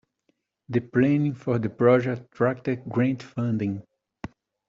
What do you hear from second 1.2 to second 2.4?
for the project